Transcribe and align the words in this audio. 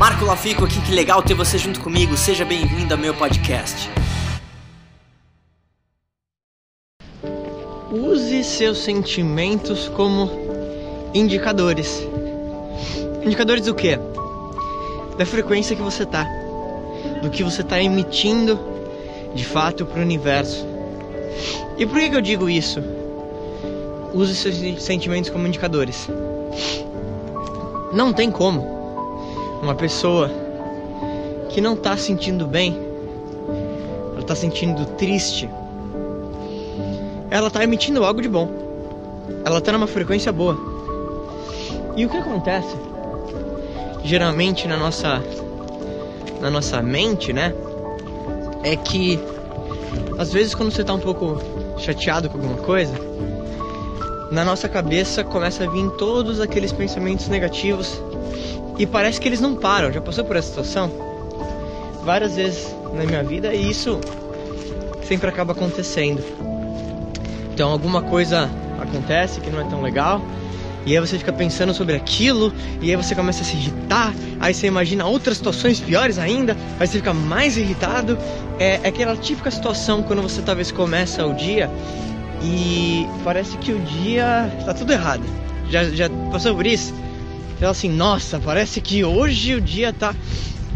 Marco 0.00 0.24
Lafico 0.24 0.64
aqui, 0.64 0.80
que 0.80 0.94
legal 0.94 1.22
ter 1.22 1.34
você 1.34 1.58
junto 1.58 1.78
comigo. 1.78 2.16
Seja 2.16 2.42
bem-vindo 2.42 2.94
ao 2.94 2.98
meu 2.98 3.12
podcast. 3.12 3.90
Use 7.92 8.42
seus 8.42 8.78
sentimentos 8.78 9.88
como 9.88 10.30
indicadores. 11.12 12.02
Indicadores 13.22 13.66
do 13.66 13.74
quê? 13.74 13.98
Da 15.18 15.26
frequência 15.26 15.76
que 15.76 15.82
você 15.82 16.06
tá, 16.06 16.26
do 17.20 17.28
que 17.28 17.44
você 17.44 17.62
tá 17.62 17.78
emitindo 17.78 18.58
de 19.34 19.44
fato 19.44 19.84
para 19.84 19.98
o 19.98 20.02
universo. 20.02 20.66
E 21.76 21.84
por 21.84 21.98
que, 21.98 22.08
que 22.08 22.16
eu 22.16 22.22
digo 22.22 22.48
isso? 22.48 22.82
Use 24.14 24.34
seus 24.34 24.82
sentimentos 24.82 25.28
como 25.28 25.46
indicadores. 25.46 26.08
Não 27.92 28.14
tem 28.14 28.30
como 28.30 28.79
uma 29.62 29.74
pessoa 29.74 30.30
que 31.48 31.60
não 31.60 31.76
tá 31.76 31.96
sentindo 31.96 32.46
bem, 32.46 32.78
ela 34.14 34.22
tá 34.22 34.34
sentindo 34.34 34.84
triste, 34.96 35.48
ela 37.30 37.50
tá 37.50 37.62
emitindo 37.62 38.04
algo 38.04 38.20
de 38.20 38.28
bom. 38.28 38.48
Ela 39.44 39.60
tá 39.60 39.72
numa 39.72 39.86
frequência 39.86 40.32
boa. 40.32 40.58
E 41.96 42.04
o 42.04 42.08
que 42.08 42.16
acontece? 42.16 42.74
Geralmente 44.04 44.66
na 44.66 44.76
nossa 44.76 45.22
na 46.40 46.50
nossa 46.50 46.82
mente, 46.82 47.32
né? 47.32 47.54
É 48.62 48.74
que 48.74 49.18
às 50.18 50.32
vezes 50.32 50.54
quando 50.54 50.70
você 50.72 50.82
tá 50.82 50.94
um 50.94 50.98
pouco 50.98 51.40
chateado 51.78 52.28
com 52.28 52.38
alguma 52.38 52.56
coisa, 52.58 52.94
na 54.30 54.44
nossa 54.44 54.68
cabeça 54.68 55.22
começa 55.22 55.64
a 55.64 55.70
vir 55.70 55.88
todos 55.92 56.40
aqueles 56.40 56.72
pensamentos 56.72 57.28
negativos 57.28 58.00
e 58.78 58.86
parece 58.86 59.20
que 59.20 59.28
eles 59.28 59.40
não 59.40 59.54
param. 59.54 59.92
Já 59.92 60.00
passou 60.00 60.24
por 60.24 60.36
essa 60.36 60.48
situação? 60.48 60.90
Várias 62.04 62.36
vezes 62.36 62.74
na 62.94 63.04
minha 63.04 63.22
vida 63.22 63.54
e 63.54 63.70
isso 63.70 64.00
sempre 65.06 65.28
acaba 65.28 65.52
acontecendo. 65.52 66.22
Então 67.52 67.70
alguma 67.70 68.02
coisa 68.02 68.48
acontece 68.80 69.40
que 69.40 69.50
não 69.50 69.60
é 69.60 69.64
tão 69.64 69.82
legal 69.82 70.22
e 70.86 70.96
aí 70.96 71.00
você 71.00 71.18
fica 71.18 71.32
pensando 71.32 71.74
sobre 71.74 71.94
aquilo, 71.94 72.52
e 72.80 72.90
aí 72.90 72.96
você 72.96 73.14
começa 73.14 73.42
a 73.42 73.44
se 73.44 73.54
irritar, 73.54 74.14
aí 74.38 74.54
você 74.54 74.66
imagina 74.66 75.04
outras 75.04 75.36
situações 75.36 75.78
piores 75.78 76.18
ainda, 76.18 76.56
aí 76.78 76.86
você 76.86 76.98
fica 76.98 77.12
mais 77.12 77.56
irritado. 77.56 78.18
É, 78.58 78.80
é 78.82 78.88
aquela 78.88 79.16
típica 79.16 79.50
situação 79.50 80.02
quando 80.02 80.22
você 80.22 80.40
talvez 80.42 80.72
começa 80.72 81.26
o 81.26 81.34
dia 81.34 81.70
e 82.42 83.06
parece 83.22 83.56
que 83.58 83.72
o 83.72 83.78
dia 83.78 84.50
está 84.58 84.72
tudo 84.72 84.92
errado. 84.92 85.22
Já, 85.68 85.84
já 85.84 86.08
passou 86.32 86.54
por 86.54 86.66
isso? 86.66 86.94
Fala 87.60 87.72
assim, 87.72 87.90
nossa, 87.90 88.40
parece 88.40 88.80
que 88.80 89.04
hoje 89.04 89.54
o 89.54 89.60
dia 89.60 89.92
tá. 89.92 90.14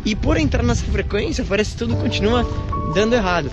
E 0.04 0.14
por 0.14 0.36
entrar 0.36 0.62
nessa 0.62 0.84
frequência, 0.84 1.42
parece 1.48 1.70
que 1.70 1.78
tudo 1.78 1.96
continua 1.96 2.46
dando 2.94 3.14
errado. 3.14 3.50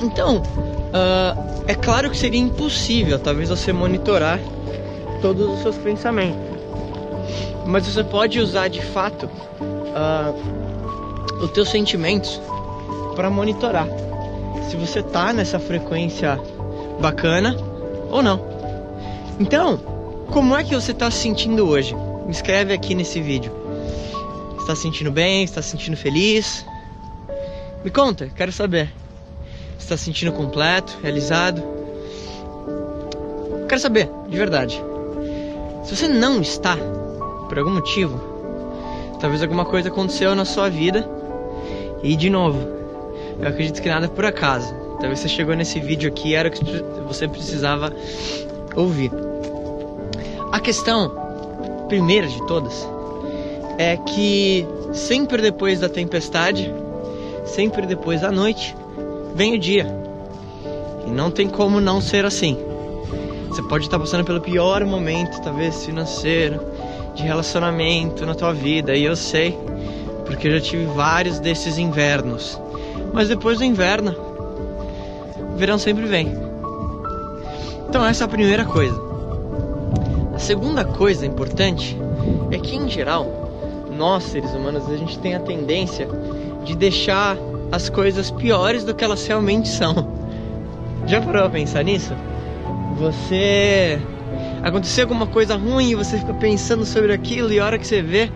Então, 0.00 0.36
uh, 0.36 1.64
é 1.66 1.74
claro 1.74 2.08
que 2.08 2.16
seria 2.16 2.40
impossível, 2.40 3.18
talvez, 3.18 3.48
você 3.48 3.72
monitorar 3.72 4.38
todos 5.20 5.50
os 5.50 5.62
seus 5.62 5.76
pensamentos. 5.76 6.38
Mas 7.66 7.88
você 7.88 8.04
pode 8.04 8.38
usar 8.38 8.68
de 8.68 8.80
fato 8.80 9.26
uh, 9.26 11.42
os 11.42 11.50
teus 11.50 11.70
sentimentos 11.70 12.40
para 13.16 13.28
monitorar 13.30 13.88
se 14.70 14.76
você 14.76 15.02
tá 15.02 15.32
nessa 15.32 15.58
frequência 15.58 16.38
bacana 17.00 17.56
ou 18.12 18.22
não. 18.22 18.40
Então, 19.40 19.76
como 20.30 20.56
é 20.56 20.62
que 20.62 20.72
você 20.72 20.92
está 20.92 21.10
se 21.10 21.18
sentindo 21.18 21.66
hoje? 21.66 21.96
Me 22.24 22.30
escreve 22.30 22.72
aqui 22.72 22.94
nesse 22.94 23.20
vídeo. 23.20 23.52
Está 24.58 24.76
se 24.76 24.82
sentindo 24.82 25.10
bem? 25.10 25.42
Está 25.44 25.60
se 25.60 25.70
sentindo 25.70 25.96
feliz? 25.96 26.64
Me 27.84 27.90
conta, 27.90 28.30
quero 28.34 28.52
saber. 28.52 28.92
Está 29.78 29.96
se 29.96 30.04
sentindo 30.04 30.32
completo, 30.32 30.96
realizado? 31.02 31.62
Quero 33.68 33.80
saber, 33.80 34.08
de 34.28 34.36
verdade. 34.36 34.82
Se 35.84 35.96
você 35.96 36.06
não 36.06 36.40
está, 36.40 36.76
por 37.48 37.58
algum 37.58 37.72
motivo, 37.72 38.20
talvez 39.20 39.42
alguma 39.42 39.64
coisa 39.64 39.88
aconteceu 39.88 40.34
na 40.34 40.44
sua 40.44 40.68
vida. 40.68 41.08
E 42.02 42.14
de 42.14 42.30
novo, 42.30 42.58
eu 43.40 43.48
acredito 43.48 43.82
que 43.82 43.88
nada 43.88 44.06
é 44.06 44.08
por 44.08 44.24
acaso. 44.24 44.72
Talvez 45.00 45.18
você 45.18 45.28
chegou 45.28 45.56
nesse 45.56 45.80
vídeo 45.80 46.08
aqui 46.08 46.34
era 46.34 46.48
o 46.48 46.52
que 46.52 46.64
você 47.06 47.26
precisava 47.26 47.92
ouvir. 48.76 49.10
A 50.52 50.60
questão, 50.60 51.21
primeira 51.92 52.26
de 52.26 52.38
todas, 52.46 52.88
é 53.76 53.98
que 53.98 54.66
sempre 54.94 55.42
depois 55.42 55.78
da 55.78 55.90
tempestade, 55.90 56.72
sempre 57.44 57.84
depois 57.84 58.22
da 58.22 58.32
noite, 58.32 58.74
vem 59.34 59.54
o 59.54 59.58
dia. 59.58 59.86
E 61.06 61.10
não 61.10 61.30
tem 61.30 61.46
como 61.46 61.82
não 61.82 62.00
ser 62.00 62.24
assim. 62.24 62.56
Você 63.46 63.62
pode 63.64 63.84
estar 63.84 63.98
passando 63.98 64.24
pelo 64.24 64.40
pior 64.40 64.82
momento, 64.86 65.38
talvez 65.42 65.84
financeiro, 65.84 66.62
de 67.14 67.24
relacionamento 67.24 68.24
na 68.24 68.34
tua 68.34 68.54
vida, 68.54 68.96
e 68.96 69.04
eu 69.04 69.14
sei, 69.14 69.54
porque 70.24 70.48
eu 70.48 70.52
já 70.52 70.60
tive 70.62 70.86
vários 70.86 71.38
desses 71.40 71.76
invernos. 71.76 72.58
Mas 73.12 73.28
depois 73.28 73.58
do 73.58 73.64
inverno, 73.64 74.16
o 75.52 75.58
verão 75.58 75.76
sempre 75.76 76.06
vem. 76.06 76.34
Então 77.86 78.02
essa 78.02 78.24
é 78.24 78.26
a 78.26 78.28
primeira 78.28 78.64
coisa. 78.64 79.11
A 80.34 80.38
segunda 80.38 80.84
coisa 80.84 81.26
importante 81.26 81.96
é 82.50 82.58
que 82.58 82.74
em 82.74 82.88
geral, 82.88 83.86
nós 83.96 84.24
seres 84.24 84.50
humanos, 84.52 84.88
a 84.88 84.96
gente 84.96 85.18
tem 85.18 85.34
a 85.34 85.40
tendência 85.40 86.08
de 86.64 86.74
deixar 86.74 87.36
as 87.70 87.88
coisas 87.88 88.30
piores 88.30 88.84
do 88.84 88.94
que 88.94 89.04
elas 89.04 89.26
realmente 89.26 89.68
são. 89.68 89.94
Já 91.06 91.20
parou 91.20 91.44
a 91.44 91.50
pensar 91.50 91.82
nisso? 91.82 92.14
Você 92.98 94.00
aconteceu 94.62 95.04
alguma 95.04 95.26
coisa 95.26 95.56
ruim 95.56 95.90
e 95.90 95.94
você 95.94 96.16
fica 96.18 96.32
pensando 96.34 96.84
sobre 96.86 97.12
aquilo 97.12 97.52
e 97.52 97.58
a 97.60 97.64
hora 97.64 97.78
que 97.78 97.86
você 97.86 98.00
vê, 98.00 98.30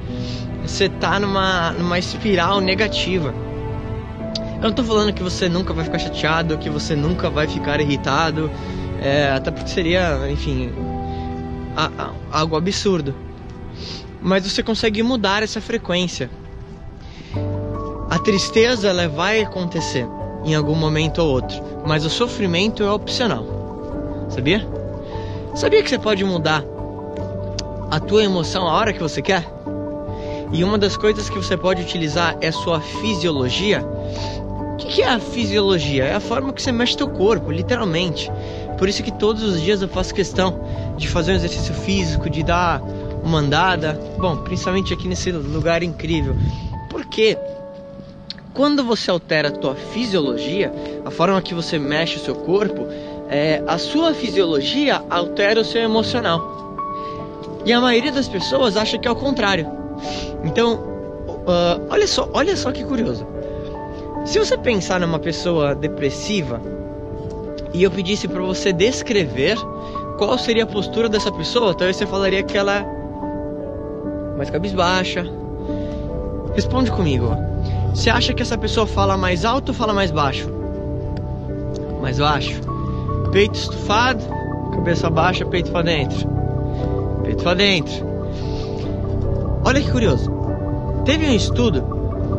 você 0.62 0.88
tá 0.88 1.18
numa, 1.18 1.70
numa 1.72 1.98
espiral 1.98 2.60
negativa. 2.60 3.32
Eu 4.56 4.62
não 4.62 4.72
tô 4.72 4.82
falando 4.82 5.12
que 5.12 5.22
você 5.22 5.48
nunca 5.48 5.72
vai 5.72 5.84
ficar 5.84 5.98
chateado, 5.98 6.58
que 6.58 6.68
você 6.68 6.96
nunca 6.96 7.30
vai 7.30 7.46
ficar 7.46 7.80
irritado, 7.80 8.50
é, 9.00 9.30
até 9.30 9.50
porque 9.50 9.70
seria, 9.70 10.18
enfim, 10.30 10.72
a, 11.76 11.90
a, 11.98 12.40
algo 12.40 12.56
absurdo. 12.56 13.14
Mas 14.20 14.50
você 14.50 14.62
consegue 14.62 15.02
mudar 15.02 15.42
essa 15.42 15.60
frequência. 15.60 16.30
A 18.08 18.18
tristeza 18.18 18.88
ela 18.88 19.08
vai 19.08 19.42
acontecer 19.42 20.06
em 20.44 20.54
algum 20.54 20.74
momento 20.74 21.18
ou 21.18 21.28
outro, 21.28 21.62
mas 21.86 22.06
o 22.06 22.10
sofrimento 22.10 22.82
é 22.82 22.90
opcional. 22.90 23.44
Sabia? 24.30 24.66
Sabia 25.54 25.82
que 25.82 25.88
você 25.90 25.98
pode 25.98 26.24
mudar 26.24 26.64
a 27.90 28.00
tua 28.00 28.24
emoção 28.24 28.66
a 28.66 28.72
hora 28.72 28.92
que 28.92 29.00
você 29.00 29.20
quer? 29.20 29.44
E 30.52 30.62
uma 30.62 30.78
das 30.78 30.96
coisas 30.96 31.28
que 31.28 31.36
você 31.36 31.56
pode 31.56 31.82
utilizar 31.82 32.36
é 32.40 32.52
sua 32.52 32.80
fisiologia. 32.80 33.84
O 33.84 34.76
que 34.76 35.02
é 35.02 35.08
a 35.08 35.18
fisiologia? 35.18 36.04
É 36.04 36.14
a 36.14 36.20
forma 36.20 36.52
que 36.52 36.62
você 36.62 36.70
mexe 36.70 36.96
teu 36.96 37.08
corpo, 37.08 37.50
literalmente. 37.50 38.30
Por 38.78 38.88
isso 38.88 39.02
que 39.02 39.10
todos 39.10 39.42
os 39.42 39.60
dias 39.60 39.82
eu 39.82 39.88
faço 39.88 40.14
questão 40.14 40.60
de 40.96 41.08
fazer 41.08 41.32
um 41.32 41.34
exercício 41.36 41.74
físico, 41.74 42.30
de 42.30 42.42
dar 42.42 42.80
uma 43.22 43.38
andada. 43.38 44.00
Bom, 44.18 44.36
principalmente 44.38 44.92
aqui 44.92 45.08
nesse 45.08 45.30
lugar 45.32 45.82
incrível. 45.82 46.36
Porque 46.90 47.36
quando 48.54 48.82
você 48.82 49.10
altera 49.10 49.48
a 49.48 49.50
tua 49.50 49.74
fisiologia, 49.74 50.72
a 51.04 51.10
forma 51.10 51.40
que 51.42 51.54
você 51.54 51.78
mexe 51.78 52.16
o 52.16 52.20
seu 52.20 52.34
corpo, 52.34 52.86
é, 53.28 53.62
a 53.66 53.76
sua 53.76 54.14
fisiologia 54.14 55.02
altera 55.10 55.60
o 55.60 55.64
seu 55.64 55.82
emocional. 55.82 56.56
E 57.64 57.72
a 57.72 57.80
maioria 57.80 58.12
das 58.12 58.28
pessoas 58.28 58.76
acha 58.76 58.96
que 58.96 59.08
é 59.08 59.10
o 59.10 59.16
contrário. 59.16 59.66
Então, 60.44 60.74
uh, 61.26 61.86
olha 61.90 62.06
só, 62.06 62.28
olha 62.32 62.56
só 62.56 62.70
que 62.70 62.84
curioso. 62.84 63.26
Se 64.24 64.38
você 64.38 64.56
pensar 64.56 65.00
numa 65.00 65.18
pessoa 65.18 65.74
depressiva 65.74 66.60
e 67.74 67.82
eu 67.82 67.90
pedisse 67.90 68.26
para 68.26 68.40
você 68.40 68.72
descrever 68.72 69.56
qual 70.16 70.38
seria 70.38 70.64
a 70.64 70.66
postura 70.66 71.08
dessa 71.08 71.30
pessoa, 71.30 71.74
talvez 71.74 71.96
você 71.96 72.06
falaria 72.06 72.42
que 72.42 72.56
ela 72.56 72.76
é 72.76 74.36
mais 74.36 74.50
cabisbaixa. 74.50 75.26
Responde 76.54 76.90
comigo. 76.90 77.28
Você 77.94 78.10
acha 78.10 78.32
que 78.32 78.42
essa 78.42 78.56
pessoa 78.56 78.86
fala 78.86 79.16
mais 79.16 79.44
alto 79.44 79.68
ou 79.70 79.74
fala 79.74 79.92
mais 79.92 80.10
baixo? 80.10 80.50
Mais 82.00 82.18
baixo 82.18 82.60
peito 83.36 83.54
estufado, 83.54 84.24
cabeça 84.72 85.10
baixa, 85.10 85.44
peito 85.44 85.70
para 85.70 85.82
dentro. 85.82 86.26
Peito 87.22 87.44
para 87.44 87.52
dentro. 87.52 88.06
Olha 89.62 89.78
que 89.78 89.90
curioso. 89.90 90.32
Teve 91.04 91.26
um 91.26 91.34
estudo 91.34 91.84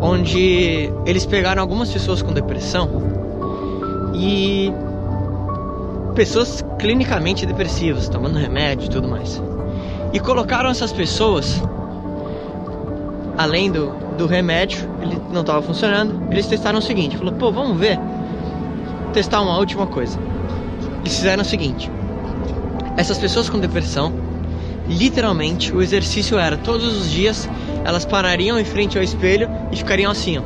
onde 0.01 0.91
eles 1.05 1.23
pegaram 1.23 1.61
algumas 1.61 1.91
pessoas 1.91 2.23
com 2.23 2.33
depressão 2.33 2.89
e 4.15 4.73
pessoas 6.17 6.65
clinicamente 6.79 7.45
depressivas, 7.45 8.09
tomando 8.09 8.39
remédio 8.39 8.87
e 8.87 8.89
tudo 8.89 9.07
mais. 9.07 9.39
E 10.11 10.19
colocaram 10.19 10.67
essas 10.67 10.91
pessoas 10.91 11.61
além 13.37 13.71
do, 13.71 13.91
do 14.17 14.25
remédio, 14.25 14.89
ele 14.99 15.21
não 15.31 15.41
estava 15.41 15.61
funcionando. 15.61 16.27
Eles 16.31 16.47
testaram 16.47 16.79
o 16.79 16.81
seguinte: 16.81 17.15
falou, 17.15 17.33
pô, 17.33 17.51
vamos 17.51 17.77
ver, 17.77 17.99
testar 19.13 19.41
uma 19.41 19.59
última 19.59 19.85
coisa. 19.85 20.17
Eles 21.01 21.15
fizeram 21.15 21.43
o 21.43 21.45
seguinte: 21.45 21.91
essas 22.97 23.19
pessoas 23.19 23.47
com 23.47 23.59
depressão, 23.59 24.11
literalmente, 24.87 25.71
o 25.71 25.83
exercício 25.83 26.39
era 26.39 26.57
todos 26.57 26.99
os 26.99 27.11
dias 27.11 27.47
elas 27.85 28.05
parariam 28.05 28.59
em 28.59 28.65
frente 28.65 28.97
ao 28.97 29.03
espelho 29.03 29.47
e 29.71 29.77
ficariam 29.77 30.11
assim, 30.11 30.39
ó. 30.39 30.41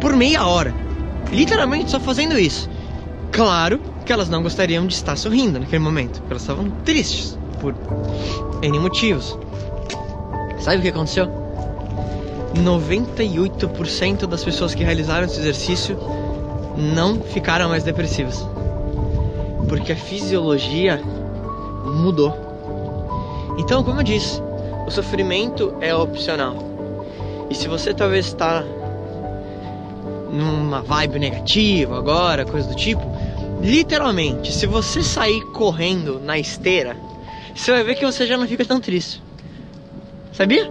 Por 0.00 0.14
meia 0.14 0.46
hora. 0.46 0.87
Literalmente 1.32 1.90
só 1.90 2.00
fazendo 2.00 2.38
isso. 2.38 2.68
Claro 3.32 3.80
que 4.04 4.12
elas 4.12 4.28
não 4.28 4.42
gostariam 4.42 4.86
de 4.86 4.94
estar 4.94 5.16
sorrindo 5.16 5.60
naquele 5.60 5.82
momento, 5.82 6.22
elas 6.30 6.42
estavam 6.42 6.70
tristes 6.84 7.38
por 7.60 7.74
N 8.62 8.78
motivos. 8.78 9.38
Sabe 10.60 10.78
o 10.78 10.82
que 10.82 10.88
aconteceu? 10.88 11.28
98% 12.54 14.26
das 14.26 14.42
pessoas 14.42 14.74
que 14.74 14.82
realizaram 14.82 15.26
esse 15.26 15.38
exercício 15.38 15.98
não 16.76 17.20
ficaram 17.20 17.68
mais 17.68 17.84
depressivas. 17.84 18.44
Porque 19.68 19.92
a 19.92 19.96
fisiologia 19.96 21.00
mudou. 21.84 22.34
Então, 23.58 23.82
como 23.82 24.00
eu 24.00 24.04
disse, 24.04 24.40
o 24.86 24.90
sofrimento 24.90 25.74
é 25.80 25.94
opcional. 25.94 26.56
E 27.50 27.54
se 27.54 27.68
você 27.68 27.92
talvez 27.92 28.26
está 28.26 28.64
numa 30.30 30.82
vibe 30.82 31.18
negativa 31.18 31.96
agora, 31.96 32.44
coisa 32.44 32.68
do 32.68 32.74
tipo, 32.74 33.02
literalmente, 33.60 34.52
se 34.52 34.66
você 34.66 35.02
sair 35.02 35.40
correndo 35.52 36.20
na 36.20 36.38
esteira, 36.38 36.96
você 37.54 37.72
vai 37.72 37.82
ver 37.82 37.94
que 37.96 38.04
você 38.04 38.26
já 38.26 38.36
não 38.36 38.46
fica 38.46 38.64
tão 38.64 38.80
triste. 38.80 39.22
Sabia? 40.32 40.70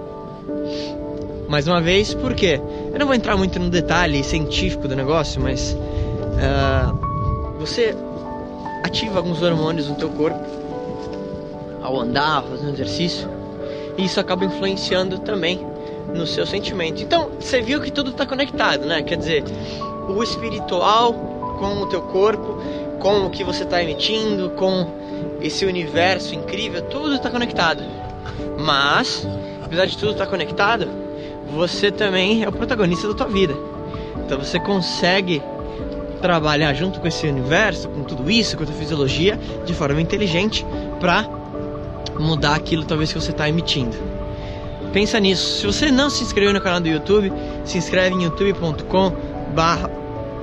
Mais 1.49 1.67
uma 1.67 1.81
vez, 1.81 2.13
por 2.13 2.33
quê? 2.33 2.61
Eu 2.93 2.99
não 2.99 3.05
vou 3.05 3.15
entrar 3.15 3.35
muito 3.35 3.59
no 3.59 3.69
detalhe 3.69 4.23
científico 4.23 4.87
do 4.87 4.95
negócio, 4.95 5.41
mas 5.41 5.73
uh, 5.73 7.57
você 7.59 7.95
ativa 8.83 9.17
alguns 9.17 9.41
hormônios 9.41 9.89
no 9.89 9.95
teu 9.95 10.09
corpo 10.09 10.39
ao 11.81 11.99
andar, 11.99 12.43
fazendo 12.43 12.73
exercício, 12.73 13.29
e 13.97 14.05
isso 14.05 14.19
acaba 14.19 14.45
influenciando 14.45 15.19
também 15.19 15.65
no 16.13 16.25
seu 16.25 16.45
sentimento. 16.45 17.01
Então, 17.01 17.31
você 17.39 17.61
viu 17.61 17.81
que 17.81 17.91
tudo 17.91 18.11
está 18.11 18.25
conectado, 18.25 18.85
né? 18.85 19.01
Quer 19.01 19.17
dizer, 19.17 19.43
o 20.07 20.21
espiritual 20.23 21.13
com 21.59 21.81
o 21.81 21.87
teu 21.87 22.01
corpo, 22.01 22.61
com 22.99 23.25
o 23.25 23.29
que 23.29 23.43
você 23.43 23.63
está 23.63 23.81
emitindo, 23.81 24.49
com 24.51 24.87
esse 25.41 25.65
universo 25.65 26.33
incrível, 26.35 26.81
tudo 26.83 27.15
está 27.15 27.29
conectado. 27.29 27.83
Mas, 28.59 29.27
apesar 29.63 29.85
de 29.85 29.97
tudo 29.97 30.11
estar 30.11 30.25
tá 30.25 30.31
conectado, 30.31 30.87
você 31.51 31.91
também 31.91 32.43
é 32.43 32.49
o 32.49 32.51
protagonista 32.51 33.07
da 33.07 33.13
tua 33.13 33.27
vida. 33.27 33.55
Então 34.25 34.37
você 34.37 34.59
consegue 34.59 35.41
trabalhar 36.21 36.73
junto 36.73 36.99
com 36.99 37.07
esse 37.07 37.27
universo, 37.27 37.87
com 37.89 38.03
tudo 38.03 38.29
isso, 38.29 38.57
com 38.57 38.63
a 38.63 38.65
tua 38.65 38.75
fisiologia, 38.75 39.39
de 39.65 39.73
forma 39.73 40.01
inteligente 40.01 40.65
para 40.99 41.27
mudar 42.19 42.55
aquilo 42.55 42.83
talvez 42.83 43.13
que 43.13 43.19
você 43.19 43.31
está 43.31 43.47
emitindo. 43.47 43.95
Pensa 44.93 45.19
nisso. 45.19 45.59
Se 45.59 45.65
você 45.65 45.91
não 45.91 46.09
se 46.09 46.23
inscreveu 46.23 46.53
no 46.53 46.61
canal 46.61 46.79
do 46.79 46.87
YouTube, 46.87 47.31
se 47.65 47.77
inscreve 47.77 48.15
em 48.15 48.23
youtube.com 48.23 49.13
barra 49.53 49.89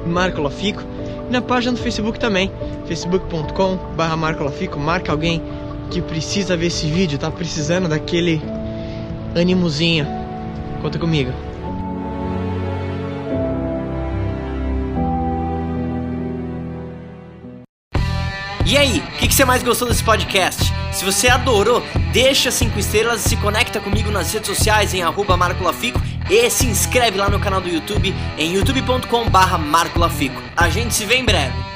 Marco 0.06 0.40
Lafico 0.40 0.82
e 1.28 1.32
na 1.32 1.40
página 1.40 1.72
do 1.72 1.78
Facebook 1.78 2.18
também, 2.18 2.50
facebook.com 2.86 3.76
barra 3.96 4.16
Marco 4.16 4.44
Lafico, 4.44 4.78
marca 4.78 5.12
alguém 5.12 5.42
que 5.90 6.02
precisa 6.02 6.56
ver 6.56 6.66
esse 6.66 6.86
vídeo, 6.86 7.18
tá 7.18 7.30
precisando 7.30 7.88
daquele 7.88 8.42
animozinho. 9.34 10.06
Conta 10.82 10.98
comigo. 10.98 11.32
E 18.66 18.76
aí, 18.76 18.98
o 18.98 19.18
que, 19.18 19.28
que, 19.28 19.34
você 19.34 19.44
mais 19.44 19.62
gostou 19.62 19.86
desse 19.86 20.02
podcast? 20.02 20.72
Se 20.94 21.04
você 21.04 21.28
adorou, 21.28 21.82
deixa 22.12 22.52
5 22.52 22.78
estrelas 22.78 23.20
se 23.20 23.36
conecta 23.36 23.80
comigo 23.80 24.12
nas 24.12 24.32
redes 24.32 24.48
sociais 24.48 24.94
em 24.94 25.02
arroba 25.02 25.36
Marco 25.36 25.64
Lafico 25.64 26.00
e 26.30 26.48
se 26.48 26.66
inscreve 26.66 27.18
lá 27.18 27.28
no 27.28 27.40
canal 27.40 27.60
do 27.60 27.68
YouTube 27.68 28.14
em 28.38 28.54
youtube.com 28.54 29.28
barra 29.28 29.58
Marco 29.58 29.98
Lafico. 29.98 30.40
A 30.56 30.68
gente 30.68 30.94
se 30.94 31.04
vê 31.04 31.16
em 31.16 31.24
breve. 31.24 31.73